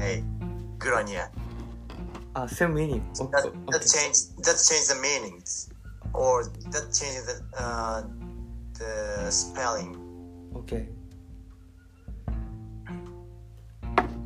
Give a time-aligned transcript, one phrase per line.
[0.00, 0.24] say
[0.78, 1.30] Grenier.
[2.34, 3.04] Ah, same meaning.
[3.20, 3.90] O- That, that okay.
[3.94, 5.68] change that change the meanings,
[6.14, 8.02] or that change the uh,
[8.78, 9.92] the spelling.
[10.56, 10.88] Okay.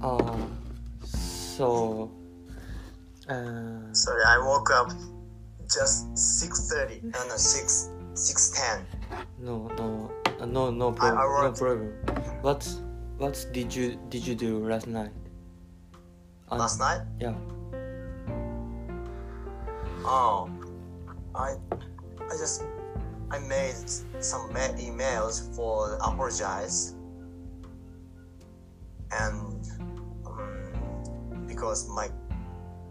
[0.03, 0.37] Uh,
[1.57, 2.11] so,
[3.29, 4.93] uh, Sorry, I woke up
[5.75, 7.01] just six thirty.
[7.03, 8.85] No, no, six six ten.
[9.39, 11.45] no, no, uh, no, no I problem.
[11.45, 11.93] No problem.
[12.43, 12.69] What,
[13.17, 15.11] what did you did you do last night?
[16.51, 17.01] Last night?
[17.19, 17.35] Yeah.
[20.07, 20.49] Oh,
[21.35, 21.57] I
[22.21, 22.65] I just
[23.31, 23.75] I made
[24.21, 26.95] some ma- emails for apologize,
[29.11, 29.67] and
[30.27, 32.09] um, because my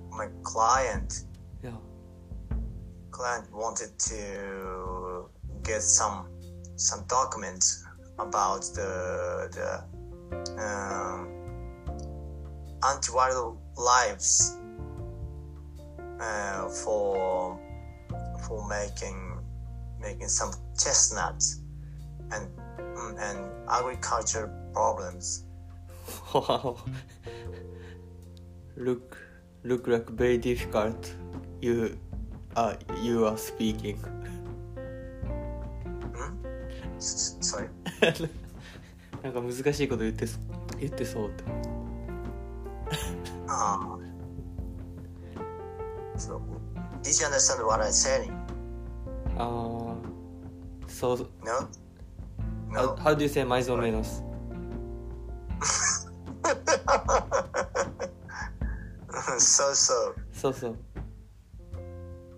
[0.09, 1.23] my client
[1.63, 1.77] Yeah.
[3.12, 5.29] client wanted to
[5.63, 6.27] get some
[6.76, 7.85] some documents
[8.20, 9.84] about the the
[10.62, 11.29] um,
[12.82, 14.57] antiviral lives
[16.21, 17.59] uh, for
[18.46, 19.38] for making
[20.01, 21.60] making some chestnuts
[22.32, 22.48] and
[22.79, 25.45] mm, and agriculture problems.
[26.32, 26.76] Wow.
[28.76, 29.18] look,
[29.62, 31.12] look like very difficult.
[31.60, 31.98] You,
[32.57, 33.96] uh, you are speaking.
[36.15, 36.32] Hmm?
[36.96, 37.68] S- Sorry.
[39.23, 40.38] なんか難しいこと言ってそ
[40.79, 41.45] 言ってそうって。
[46.18, 46.41] so,
[47.01, 48.32] did you understand what I'm saying?
[49.37, 49.96] Uh,
[50.87, 51.29] so.
[51.43, 51.68] No?
[52.70, 52.96] No.
[52.96, 54.21] How, how do you say mais or menos?
[59.40, 60.15] so so.
[60.31, 60.77] So so.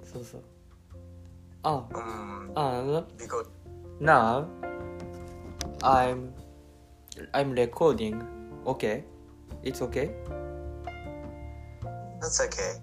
[0.03, 0.43] So so.
[1.63, 1.87] Oh.
[1.95, 3.47] Um, and because
[3.99, 4.47] now
[5.83, 6.33] I'm
[7.33, 8.23] I'm recording.
[8.65, 9.03] Okay,
[9.63, 10.11] it's okay
[12.25, 12.81] that's okay.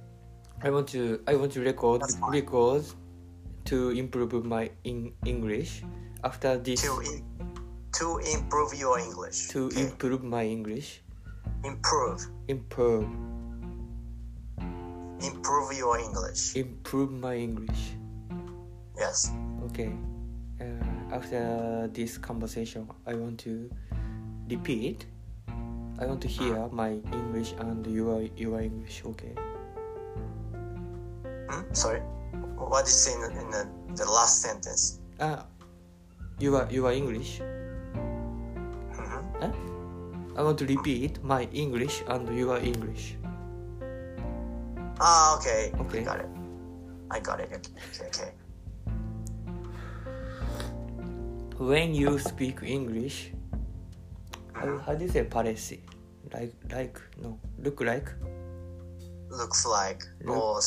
[0.63, 2.95] I want to I want to record because
[3.67, 5.83] to improve my in English
[6.23, 7.27] after this To in,
[7.99, 9.49] to improve your English.
[9.51, 9.83] to okay?
[9.83, 11.03] improve my English
[11.65, 13.11] improve improve
[15.23, 16.55] improve your English.
[16.55, 17.95] improve my English.
[18.97, 19.31] Yes.
[19.71, 19.91] Okay.
[20.61, 23.71] Uh, after this conversation, I want to
[24.49, 25.07] repeat.
[26.03, 29.07] I want to hear my English and your your English.
[29.07, 29.39] Okay.
[31.47, 31.63] Hmm?
[31.71, 32.03] Sorry.
[32.59, 34.99] What is in, in the, the last sentence?
[35.23, 35.47] Ah,
[36.43, 37.39] your your English.
[38.99, 39.23] Mhm.
[39.39, 39.55] Huh?
[40.35, 43.15] I want to repeat my English and your English.
[44.99, 45.71] Ah, okay.
[45.87, 46.03] Okay.
[46.03, 46.31] I got it.
[47.15, 47.47] I got it.
[47.55, 47.71] Okay.
[47.95, 48.11] Okay.
[48.11, 48.31] okay.
[51.63, 53.31] When you speak English,
[54.51, 55.92] how, how do you say parece?
[56.33, 58.09] Like like no look like
[59.31, 60.61] Looks like, Look- or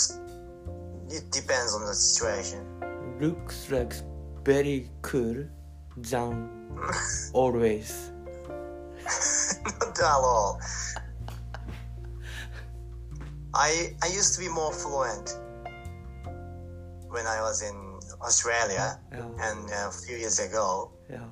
[1.11, 2.61] it depends on the situation.
[3.21, 3.93] looks like
[4.43, 5.45] very cool
[5.97, 6.49] than
[7.33, 8.11] always.
[9.65, 10.59] Not at all.
[13.53, 15.37] I I used to be more fluent
[17.09, 20.91] when I was in Australia Yeah, and a few years ago.
[21.09, 21.29] yeah.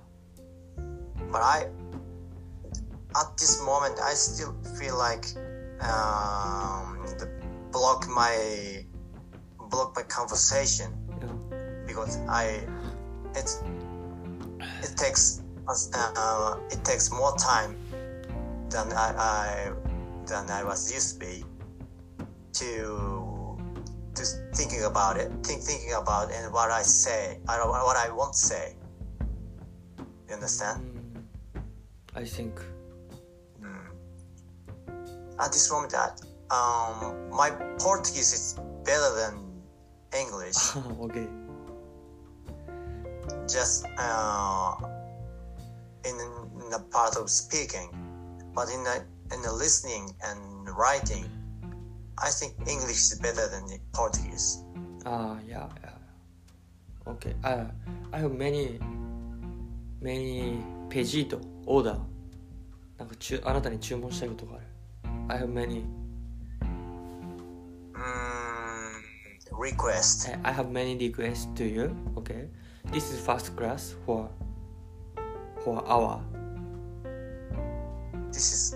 [1.31, 1.67] but I
[3.15, 5.25] at this moment I still feel like
[5.81, 7.29] um, the
[7.71, 8.85] block my
[9.69, 10.91] block my conversation
[11.21, 11.31] yeah.
[11.85, 12.65] because I
[13.35, 13.49] it
[14.83, 17.75] it takes uh, it takes more time
[18.69, 19.71] than I, I
[20.25, 21.43] than I was used to be
[22.53, 23.57] to
[24.15, 28.33] just thinking about it think, thinking about and what I say I what I want
[28.33, 28.75] to say
[30.27, 31.03] you understand Mm,
[32.15, 32.59] I think
[35.32, 35.44] Mm.
[35.44, 36.20] At this moment, that
[36.50, 39.62] um, my Portuguese is better than
[40.12, 40.76] English.
[41.00, 41.26] okay.
[43.48, 44.74] just uh,
[46.04, 46.14] in,
[46.60, 47.90] in the part of speaking,
[48.54, 51.24] but in the in the listening and writing,
[52.18, 54.64] I think English is better than the Portuguese.
[55.04, 57.12] Ah, yeah, yeah.
[57.12, 57.34] Okay.
[57.44, 57.66] I
[58.12, 58.78] I have many
[60.00, 61.98] many ペジートオーダー
[62.98, 64.64] なんかちゅあなたに注文したいことがある。
[65.29, 65.85] I have many
[67.93, 69.01] Mm,
[69.51, 70.29] request.
[70.43, 71.95] I have many requests to you.
[72.17, 72.49] Okay.
[72.91, 74.29] This is first class for
[75.63, 76.19] for hour.
[78.33, 78.75] This is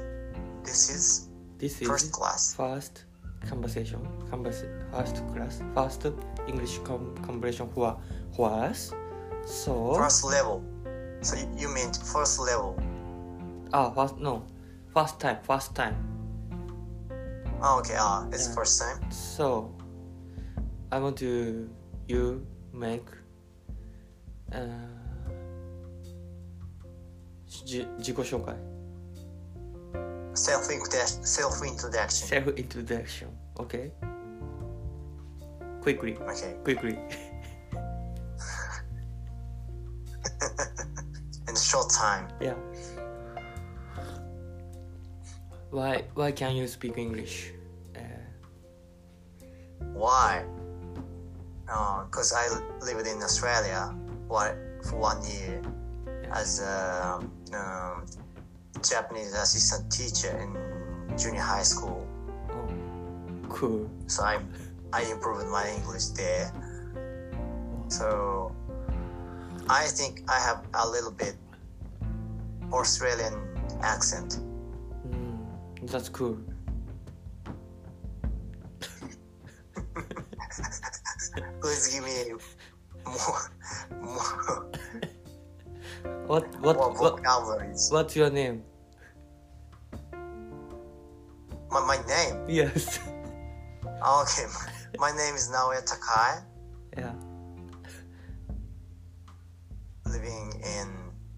[0.63, 2.53] this is This is first class.
[2.55, 3.03] first
[3.49, 3.99] conversation.
[4.29, 4.63] Converse,
[4.93, 5.61] first class.
[5.73, 6.05] First
[6.47, 7.97] English com- conversation for
[8.35, 8.93] for us.
[9.45, 10.61] So First level.
[11.21, 12.77] So you, you mean first level?
[13.73, 14.45] ah first no
[14.95, 15.95] first time first time
[17.62, 17.94] Oh, okay.
[17.98, 18.54] Ah, it's Yeah.
[18.54, 18.98] first time.
[19.10, 19.70] So,
[20.90, 21.68] I want to
[22.08, 22.42] you
[22.72, 23.04] make
[24.52, 24.66] uh,
[27.46, 28.54] じ自己紹介
[30.34, 31.22] Self introduction.
[31.24, 32.26] Self introduction.
[32.28, 33.92] self introduction okay
[35.82, 36.56] quickly Okay.
[36.64, 36.98] quickly
[41.48, 42.28] In a short time.
[42.40, 42.54] yeah
[45.71, 47.51] why why can you speak English
[47.95, 47.99] uh,
[49.93, 50.45] Why?
[51.65, 52.47] Because I
[52.85, 53.93] lived in Australia
[54.27, 55.61] for, for one year
[56.31, 57.19] as a
[57.53, 58.05] um,
[58.81, 60.55] Japanese assistant teacher in
[61.17, 62.07] junior high school.
[62.51, 62.69] oh
[63.49, 64.39] cool So I,
[64.93, 66.51] I improved my English there.
[67.89, 68.55] So
[69.69, 71.35] I think I have a little bit
[72.71, 73.35] Australian
[73.81, 74.39] accent.
[75.87, 76.37] That's cool.
[81.61, 82.33] Please give me
[83.05, 83.51] more,
[84.01, 84.71] more,
[86.27, 87.21] what what more what
[87.91, 88.63] what's your name?
[91.71, 92.45] My, my name.
[92.47, 92.99] yes.
[93.97, 94.45] Okay,
[94.99, 96.43] my name is Naoya Takai,
[96.95, 97.13] yeah.
[100.05, 100.87] Living in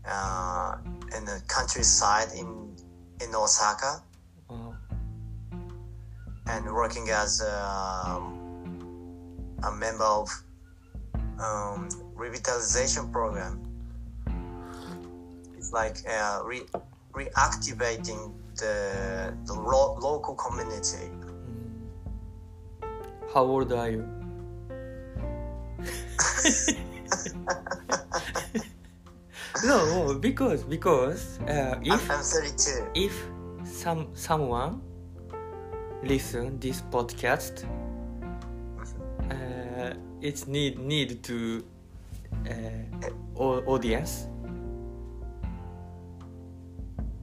[0.06, 0.76] uh,
[1.16, 2.76] in the countryside in
[3.24, 4.04] in Osaka
[6.50, 8.22] and working as a,
[9.64, 10.30] a member of
[11.40, 11.88] um,
[12.18, 13.62] revitalization program.
[15.58, 16.66] It's like uh, re-
[17.14, 21.12] reactivating the the lo- local community.
[23.34, 24.04] How old are you?
[29.64, 32.88] no, because because uh, I'm, if I'm 32.
[32.96, 33.14] if
[33.64, 34.82] some someone
[36.04, 37.66] listen this podcast,
[39.30, 41.64] uh, it's need need to
[42.50, 44.28] uh, au- audience.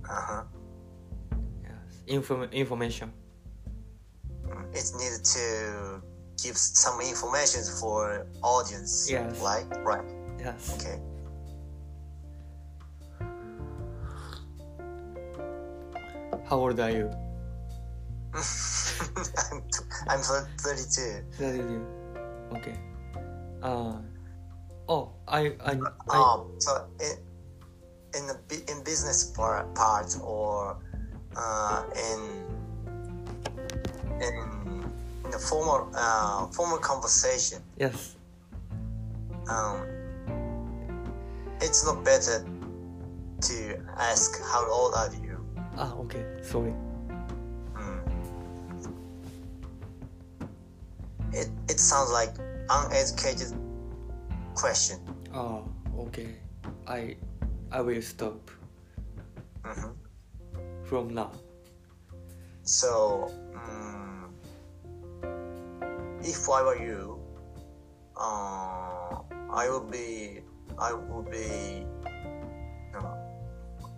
[0.04, 0.42] Uh-huh.
[1.62, 3.12] Yes, inform information.
[4.72, 6.02] It's needed to
[6.42, 9.10] give some information for audience.
[9.10, 9.40] Yes.
[9.40, 10.04] Like right.
[10.38, 10.76] Yes.
[10.78, 11.00] Okay.
[16.48, 17.25] How old are you?
[19.50, 19.62] I'm,
[20.08, 21.24] I'm 32.
[21.32, 21.86] Thirty-two.
[22.52, 22.78] Okay.
[23.62, 23.96] Uh,
[24.88, 25.80] oh, I I,
[26.10, 27.16] I Um, so in
[28.14, 28.36] in the
[28.70, 30.76] in business part, part or
[31.34, 32.20] uh, in
[34.20, 34.34] in
[35.24, 38.16] in the formal uh, formal conversation, yes.
[39.48, 39.80] um,
[41.62, 42.44] it's not better
[43.40, 45.40] to ask how old are you.
[45.78, 46.24] Ah, okay.
[46.42, 46.74] Sorry.
[51.36, 52.32] It it sounds like
[52.70, 53.52] uneducated
[54.54, 54.98] question.
[55.34, 55.68] Oh,
[56.08, 56.40] okay.
[56.88, 57.16] I
[57.70, 58.50] I will stop
[59.64, 59.92] hmm
[60.88, 61.30] from now.
[62.62, 64.32] So, mm,
[66.24, 67.20] if I were you,
[68.16, 69.22] uh,
[69.52, 70.40] I would be,
[70.78, 71.86] I would be,
[72.92, 73.02] no,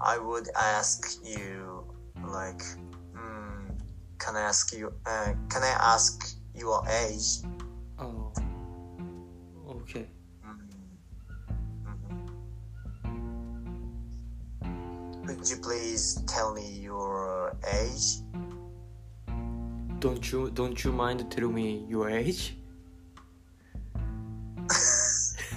[0.01, 1.85] I would ask you,
[2.25, 2.61] like,
[3.17, 3.73] mm,
[4.19, 6.28] can I ask you, uh, can I ask
[6.59, 7.39] your age?
[7.99, 8.33] Oh.
[9.69, 10.07] Okay.
[10.45, 10.59] Mm,
[14.65, 15.27] mhm.
[15.27, 18.19] Could you please tell me your age?
[20.01, 22.57] Don't you don't you mind tell me your age?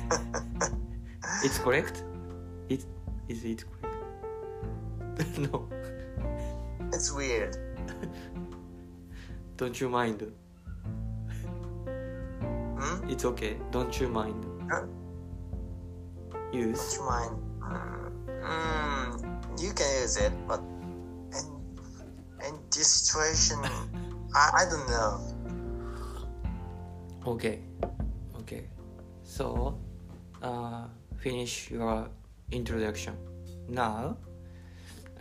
[1.44, 2.04] it's correct?
[2.70, 2.86] It
[3.28, 5.38] is it correct?
[5.38, 5.68] no.
[6.94, 7.56] It's weird.
[9.58, 10.32] Don't you mind?
[12.92, 13.08] Hmm?
[13.08, 13.56] It's okay.
[13.72, 14.44] Don't you mind?
[14.68, 14.84] Huh?
[16.52, 16.76] Use.
[16.76, 17.34] Don't you mind?
[17.64, 18.12] Mm,
[18.44, 19.08] mm,
[19.64, 20.60] you can use it, but
[21.32, 21.48] in
[22.52, 23.64] in this situation,
[24.36, 25.24] I, I don't know.
[27.32, 27.64] Okay.
[28.44, 28.68] Okay.
[29.24, 29.80] So,
[30.44, 32.12] uh, finish your
[32.52, 33.16] introduction.
[33.72, 34.18] Now,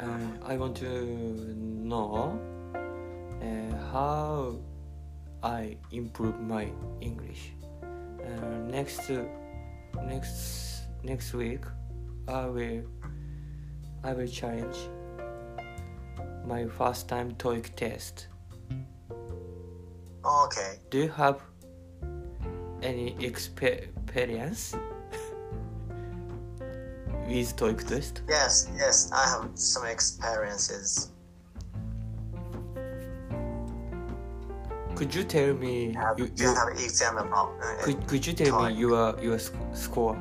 [0.01, 2.35] uh, I want to know
[3.39, 4.59] uh, how
[5.43, 7.53] I improve my English.
[8.25, 9.11] Uh, next,
[10.05, 11.65] next, next week,
[12.29, 12.83] I will,
[14.05, 14.77] I will challenge
[16.45, 18.29] my first time TOEIC test.
[20.25, 20.77] Okay.
[20.91, 21.41] Do you have
[22.83, 24.75] any experience
[27.27, 28.23] with TOEIC test?
[28.29, 31.11] Yes, yes, I have some experiences.
[35.01, 37.57] Could you tell me have, you, you have exam about.
[37.63, 40.15] Uh, could, could you tell me your your sc- score?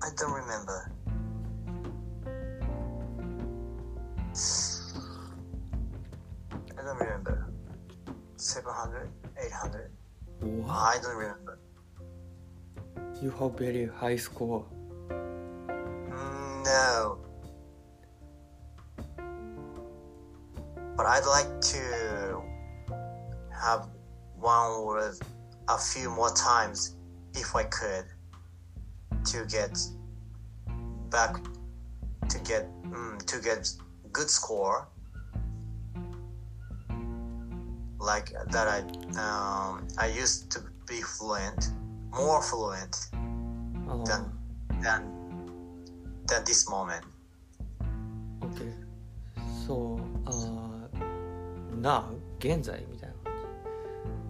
[0.00, 0.90] I don't remember.
[6.72, 7.52] I don't remember.
[8.36, 9.90] 700, 800.
[10.40, 11.58] Wow, I don't remember.
[13.20, 14.64] you have very high score.
[15.10, 17.18] Mm, No.
[20.96, 22.42] But I'd like to
[23.52, 23.88] have
[24.38, 25.12] one or
[25.68, 26.96] a few more times
[27.34, 28.06] if I could
[29.24, 29.76] to get
[31.10, 31.36] back
[32.28, 33.70] to get mm, to get
[34.12, 34.88] good score.
[37.98, 38.80] Like that I
[39.18, 41.70] um, I used to be fluent
[42.12, 43.10] more fluent
[43.86, 44.22] あー than
[44.82, 45.02] than
[46.26, 47.04] than this moment
[51.83, 52.03] now,
[52.39, 53.33] 現在みたいな感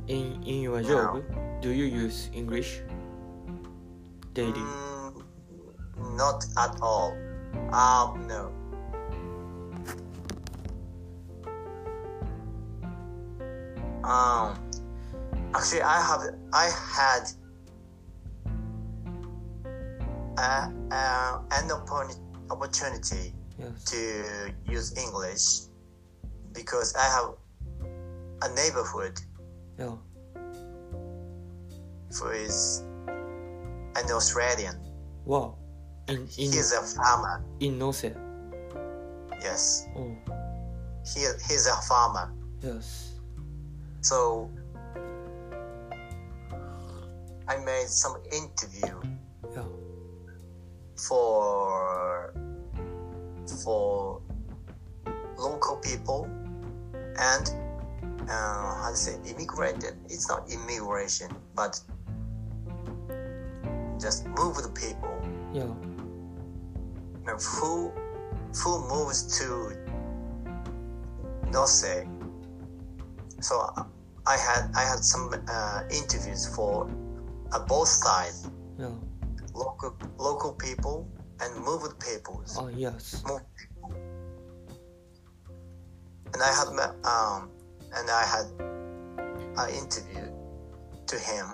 [0.08, 0.14] じ。
[0.14, 1.22] In, in your job,
[1.62, 2.82] do you use English
[4.34, 4.54] daily?
[4.54, 7.14] Mm, not at all.
[7.72, 8.52] Um, no.
[14.04, 14.58] Um,
[15.54, 16.22] actually, I have
[16.54, 17.30] I had
[20.38, 22.18] a, a, an oppor-
[22.50, 23.84] opportunity Yes.
[23.92, 25.68] to use English
[26.54, 27.36] because I have
[28.43, 29.19] a neighborhood
[29.79, 29.97] Yeah.
[32.19, 32.83] who is
[33.97, 34.77] an Australian.
[35.25, 35.57] Wow.
[36.09, 37.45] In, in, is a farmer.
[37.61, 38.05] in Nose.
[39.41, 40.17] Yes, Oh,
[41.05, 42.33] he he's a farmer.
[42.63, 43.19] yes.
[44.01, 44.51] So
[47.49, 49.01] I made some interview
[49.55, 49.65] Yeah.
[50.97, 52.33] for
[53.63, 54.21] for
[55.39, 56.25] local people
[57.19, 57.45] and
[58.29, 59.95] uh, how to say immigrated.
[60.07, 61.81] It's not immigration, but
[64.01, 65.17] just move the people
[65.53, 65.71] Yeah.
[67.27, 67.93] Now, who
[68.63, 69.73] who moves to
[71.53, 71.85] Nose.
[73.41, 73.55] So
[74.27, 76.91] I had I had some uh, interviews for
[77.53, 78.91] uh, both sides, Yeah.
[79.55, 81.09] local local people
[81.41, 82.57] and moved peoples.
[82.59, 83.23] Ah, yes.
[83.27, 83.91] Moved people.
[86.35, 86.69] And I had
[87.07, 87.54] um
[87.96, 88.48] and I had
[89.58, 90.26] an interview
[91.08, 91.46] to him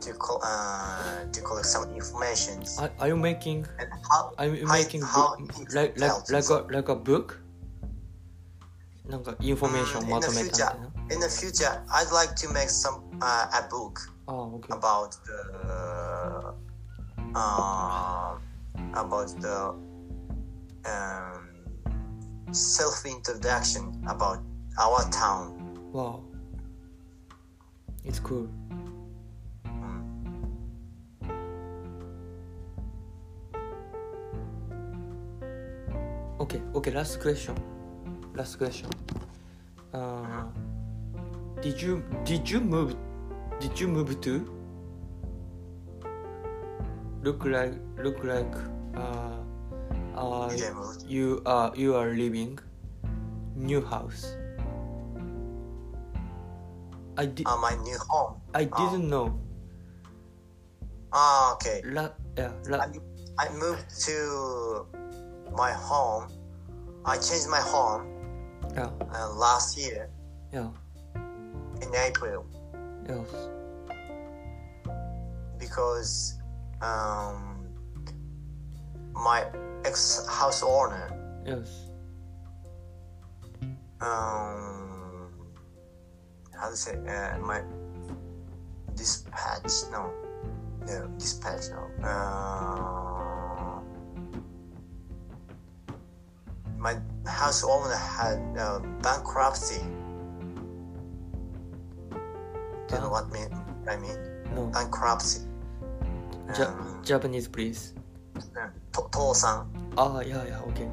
[0.00, 4.66] to co- uh, to collect some information Are, are you making and how are you
[4.66, 6.30] how- making how book, he like like felt.
[6.30, 7.40] like a like a book?
[9.08, 11.14] なんかインフォメーション Mm, ま in と the めたみたい future, な。
[11.14, 14.68] in the future, I'd like to make some uh, a book ああ、OK。
[14.68, 15.32] about the
[17.34, 18.38] uh,
[18.94, 19.74] about the
[20.84, 21.48] um,
[22.52, 24.40] self introduction about
[24.77, 25.59] our town.
[25.91, 26.23] Wow.
[28.03, 28.49] It's cool.
[29.65, 30.03] Mm.
[36.39, 37.55] Okay, okay, last question.
[38.35, 38.89] Last question.
[39.93, 40.43] Uh,
[41.61, 42.95] did you did you move
[43.61, 44.49] did you move to
[47.23, 48.51] look like look like
[48.97, 49.37] uh,
[50.17, 50.97] uh, Did I move?
[51.07, 52.59] you are you are living
[53.55, 54.35] new house.
[57.17, 58.41] I did Uh, my new home.
[58.53, 59.37] I didn't know.
[61.13, 61.81] Ah, okay.
[61.85, 62.89] La, yeah, la, I,
[63.37, 64.85] I moved to
[65.53, 66.25] my home.
[67.05, 68.07] I changed my home
[68.73, 70.09] yeah, uh, last year
[70.51, 70.69] yeah,
[71.81, 72.45] in April.
[73.07, 73.29] yes.
[75.59, 76.39] because
[76.81, 77.63] um,
[79.13, 79.45] my
[79.85, 81.07] ex house owner
[81.45, 81.87] Yes.
[84.01, 84.92] um,
[86.59, 87.61] how to say uh, my
[88.95, 90.11] dispatch no
[90.87, 93.79] no dispatch no uh,
[96.77, 96.95] my
[97.25, 99.81] house owner had uh, bankruptcy
[102.93, 103.25] do you know ah.
[103.25, 103.49] what mean,
[103.89, 104.17] I mean?
[104.53, 104.67] No.
[104.67, 105.41] Bankruptcy.
[106.57, 107.93] Ja- um, Japanese, please.
[108.35, 109.09] Uh, to-
[109.97, 110.89] Ah, yeah, yeah, okay.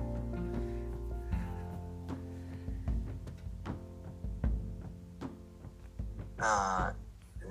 [6.43, 6.93] Uh,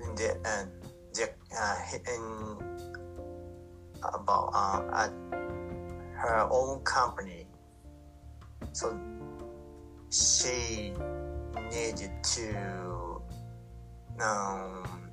[0.04, 0.66] in the uh,
[1.14, 1.76] the uh,
[2.08, 2.58] in
[4.04, 5.12] about uh, at
[6.18, 7.48] her own company.
[8.74, 8.98] So
[10.12, 10.94] she
[11.72, 13.22] needed to
[14.22, 15.12] um,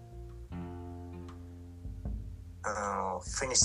[2.65, 3.61] uh, finish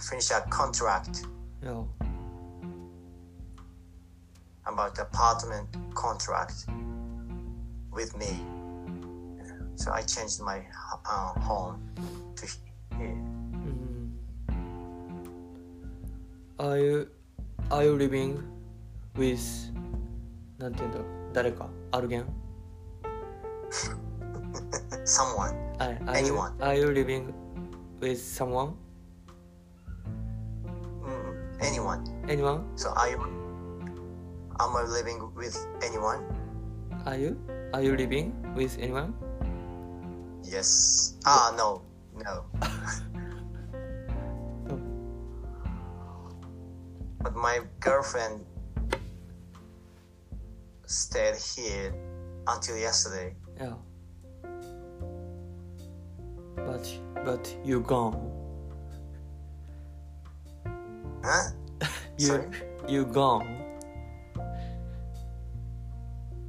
[0.00, 1.24] finish a contract
[1.62, 1.84] Yeah.
[4.66, 6.66] about the apartment contract
[7.92, 8.53] with me.
[9.75, 10.59] So I changed my
[11.05, 11.79] uh, home
[12.35, 12.45] to
[12.97, 13.13] here.
[13.13, 14.13] うん。
[16.57, 17.07] Are you
[17.69, 18.39] Are you living
[19.15, 19.39] with
[20.57, 22.25] なんて言うんだろう誰かアルゲン
[25.05, 25.55] Someone.
[25.77, 26.57] はい Are you, Anyone.
[26.59, 27.33] are you living
[28.01, 28.73] with someone?
[31.03, 32.03] Mm, anyone.
[32.27, 32.61] Anyone?
[32.75, 33.17] So are you?
[34.59, 36.19] Am I living with anyone?
[37.05, 37.37] Are you?
[37.73, 39.13] Are you living with anyone?
[40.43, 41.15] Yes.
[41.25, 41.81] Ah, no,
[42.15, 42.45] no.
[47.21, 48.45] but my girlfriend
[50.85, 51.93] stayed here
[52.47, 53.35] until yesterday.
[53.59, 53.73] Yeah.
[56.55, 56.87] But
[57.25, 58.15] but you gone.
[61.23, 61.51] Huh?
[62.17, 62.47] You Sorry?
[62.87, 63.47] you gone.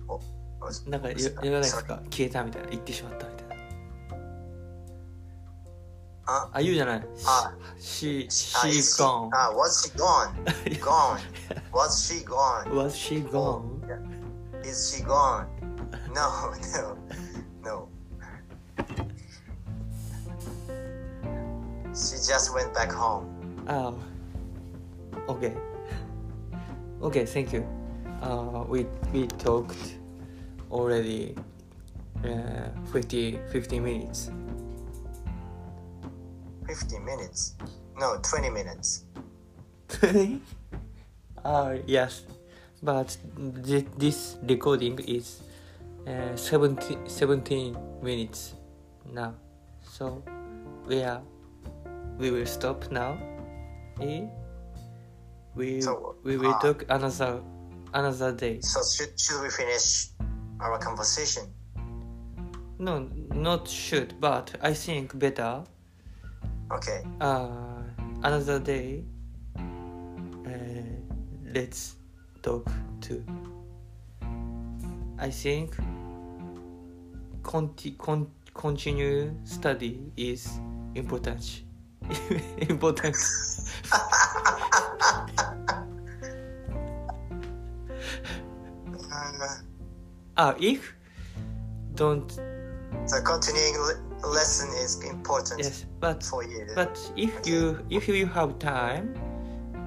[0.09, 0.21] Oh,
[0.61, 1.87] was- なんか言 was- う言わないです sorry.
[1.87, 3.34] か消えたみたいな言ってしまったみ
[6.35, 6.43] たいな。
[6.43, 7.07] ああ言うじゃない。
[7.27, 9.31] あ she Ah, she is gone.
[9.33, 10.35] ah, was she gone?
[10.81, 11.19] gone.
[11.73, 12.75] Was she gone?
[12.75, 13.81] Was she gone?
[14.65, 15.47] Is she gone?
[16.15, 16.97] No, no,
[17.65, 17.89] no.
[21.93, 23.27] She just went back home.
[23.67, 23.93] Ah.
[25.29, 25.53] Okay.
[27.03, 27.65] Okay, thank you.
[28.23, 29.97] Uh, we we talked
[30.71, 31.35] already
[32.25, 34.31] uh, 50, 50 minutes.
[36.76, 37.56] 50 minutes.
[37.98, 39.06] No, 20 minutes.
[39.88, 40.42] 20?
[41.46, 42.24] uh, yes,
[42.84, 43.18] but
[43.64, 45.42] thi- this recording is
[46.08, 48.56] uh, 17, 17 minutes
[49.14, 49.34] now.
[49.84, 50.22] So
[50.86, 51.22] we are
[52.18, 53.18] we will stop now.
[54.02, 54.28] Eh?
[55.56, 57.42] We So, we will uh, talk another
[57.94, 58.60] another day.
[58.62, 60.10] So should, should we finish
[60.60, 61.54] our conversation?
[62.78, 65.64] No, not should, but I think better.
[66.72, 67.04] Okay.
[67.22, 67.84] Uh,
[68.24, 69.04] another day.
[69.58, 70.50] Uh,
[71.54, 71.96] let's
[72.42, 72.70] talk
[73.02, 73.24] to.
[75.18, 75.76] I think
[77.44, 80.50] conti- con- continue study is
[80.96, 81.64] important.
[82.70, 83.16] important.
[89.16, 89.58] Uh,
[90.38, 90.94] Ah, if
[91.96, 92.30] don't
[93.06, 93.76] so continuing
[94.28, 96.68] lesson is important yes, but for you.
[96.76, 99.14] but if you if you have time,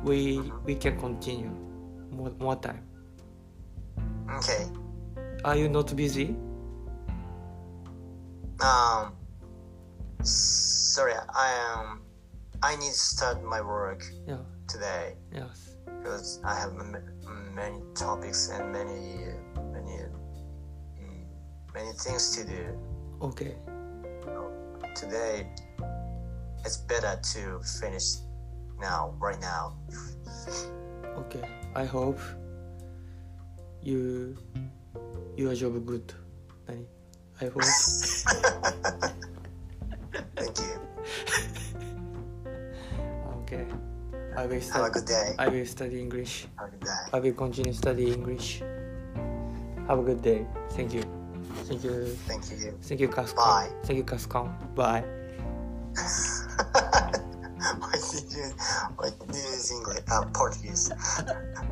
[0.05, 1.51] we we can continue
[2.11, 2.83] more more time.
[4.38, 4.66] okay.
[5.44, 6.37] Are you not busy?
[8.61, 9.12] Um.
[10.22, 12.03] Sorry, I am.
[12.62, 14.42] I need to start my work Yeah.
[14.66, 15.77] today Yes.
[15.87, 16.98] because I have m-
[17.55, 19.31] many topics and many
[19.72, 19.94] many
[20.98, 21.22] mm,
[21.72, 22.74] many things to do
[23.22, 23.55] Okay.
[24.95, 25.47] Today.
[26.64, 28.17] It's better to finish
[28.81, 29.77] now, right now.
[31.17, 31.43] Okay.
[31.75, 32.19] I hope
[33.83, 34.37] you
[35.37, 36.12] your job good.
[37.41, 37.62] I hope.
[40.35, 40.81] Thank you.
[43.43, 43.67] okay.
[44.37, 44.93] I will Have a study.
[44.93, 45.35] good day.
[45.38, 46.47] I will study English.
[46.59, 46.97] Have a good day.
[47.12, 48.62] I will continue study English.
[49.87, 50.47] Have a good day.
[50.71, 51.17] Thank you.
[51.68, 52.04] Thank you.
[52.26, 52.78] Thank you.
[52.81, 53.37] Thank you, Cascon.
[53.37, 53.68] Bye.
[53.85, 54.48] Thank you, Cascon.
[54.74, 55.04] Bye.
[57.78, 58.44] why did you
[58.96, 60.00] why did you use English?
[60.11, 60.90] Uh, Portuguese.